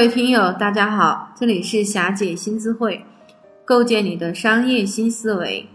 [0.00, 3.04] 各位听友，大家好，这里是霞姐新思会，
[3.66, 5.68] 构建你的商业新思维。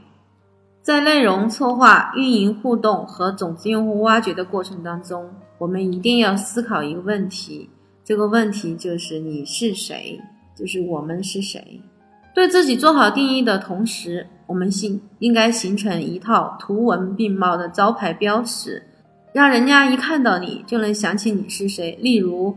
[0.81, 5.29] 在内容策划、运营互动和种子用户挖掘的过程当中，
[5.59, 7.69] 我们一定要思考一个问题，
[8.03, 10.19] 这个问题就是你是谁，
[10.57, 11.79] 就是我们是谁。
[12.33, 18.81] 对自己做好定义的同时，我们形应该形成一套图文并茂的招牌标识，
[19.33, 21.95] 让人家一看到你就能想起你是谁。
[22.01, 22.55] 例如，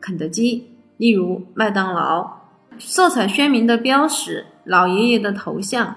[0.00, 0.66] 肯德基。
[0.96, 2.40] 例如麦当劳，
[2.78, 5.94] 色彩鲜明的标识，老爷爷的头像，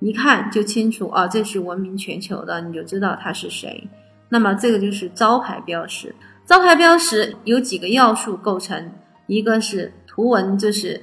[0.00, 3.88] 一看就清楚啊，这是闻名全球的，你就知道他是谁。
[4.30, 6.14] 那么这个就是招牌标识。
[6.46, 8.90] 招牌标识有几个要素构成，
[9.26, 11.02] 一个是图文，就是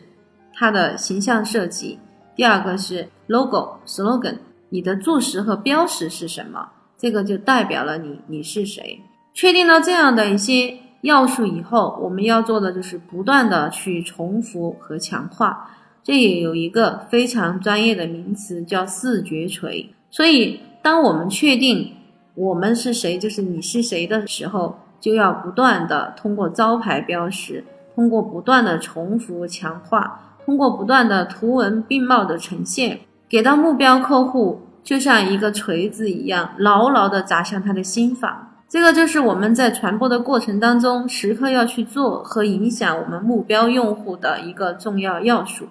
[0.53, 1.99] 它的形象设计；
[2.35, 4.37] 第二个是 logo slogan，
[4.69, 8.99] 你的注释和标识是什么，这个就代表了你你是谁。
[9.33, 10.79] 确定了这样的一些。
[11.05, 15.69] 要素以后，我们要做的就是不断的去重复和强化。
[16.03, 19.89] 这也有一个非常专业的名词叫视觉锤。
[20.09, 21.91] 所以，当我们确定
[22.33, 27.63] 我们是谁，就是你是谁的时候，就要不断的通过招牌标识，
[27.95, 38.54] 通过不断的重复强化，通过不断的图文并茂的呈现，给到目标客户，就像一个锤子一样，牢牢的砸向他的心房。
[38.67, 45.65] 这个就是我们在传播的过程当中，时刻要去做和影响我们目标用户的一个重要要素。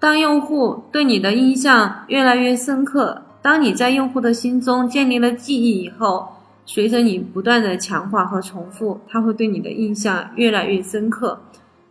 [0.00, 6.26] 当用户对你的印象越来越深刻，当你在用户的心中建立了记忆以后，
[6.66, 11.38] 随着你不断的强化和重复，他会对你的印象越来越深刻。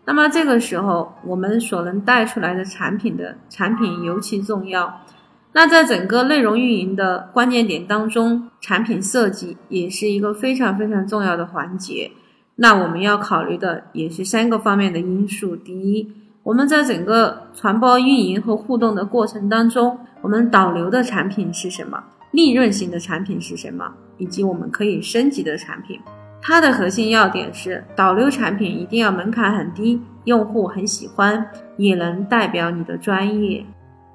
[0.06, 5.02] 那么这个时候，我们所能带出来的产品的产品尤其重要。
[5.56, 12.12] 那在整个内容运营的关键点当中，产品设计也是一个非常非常重要的环节。
[12.56, 16.12] 那我们要考虑的也是三个方面的因素：第一，
[16.44, 22.04] 我们在整个传播、运营和互动的过程当中，我们导流的产品是什么？
[22.32, 23.94] 利润型的产品是什么？
[24.18, 26.00] 以及我们可以升级的产品。
[26.42, 31.46] 它的核心要点是，导流产品一定要门槛很低，用户很喜欢，
[31.78, 33.64] 也能代表你的专业。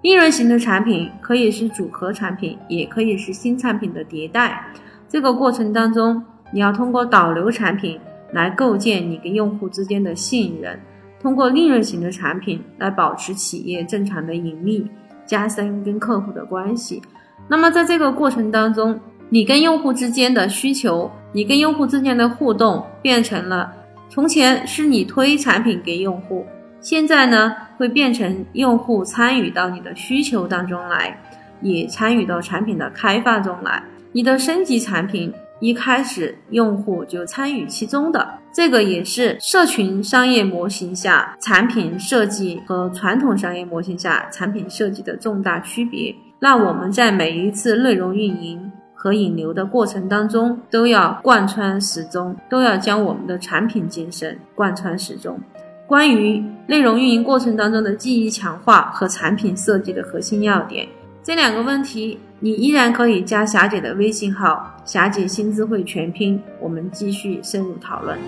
[0.03, 4.65] 利润型的产品可以是组合产品，也可以是新产品的迭代。
[5.09, 6.23] 这个过程当中，
[6.53, 7.99] 你要通过导流产品
[8.33, 10.79] 来构建你跟用户之间的信任，
[11.21, 14.87] 通过利润型的产品来保持企业正常的盈利，
[15.27, 17.03] 加深跟客户的关系。
[17.49, 19.01] 那么在这个过程当中，
[19.31, 23.73] 你跟用户之间的需求，你跟用户之间的互动，变成了
[24.09, 26.47] 从前是你推产品给用户。
[26.81, 31.19] 现在呢，会变成用户参与到你的需求当中来，
[31.61, 33.83] 也参与到产品的开发中来。
[34.13, 46.15] 你的升级产品一开始用户就参与其中的，这个也是社群商业模型下产品设计和传统商业模型下产品设计的重大区别。
[46.39, 55.39] 那我们在每一次内容运营和引流的过程当中，都要贯穿始终，都要将我们的产品精神贯穿始终。
[55.89, 60.87] 关于内容运营过程当中的记忆强化和产品设计的核心要点，
[61.23, 68.19] 这两个问题，你依然可以加霞姐的微信号“霞姐新智慧全拼”，我们继续深入讨论。